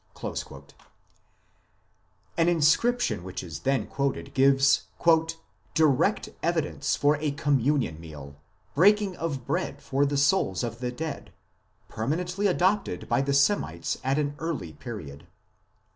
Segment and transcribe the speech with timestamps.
[0.23, 0.35] l
[2.35, 4.85] An inscription which is then quoted gives"
[5.75, 8.35] direct evidence for a communion meal,
[8.73, 11.31] breaking of bread, for the souls of the dead,
[11.87, 15.27] permanently adopted by the Semites at any early period."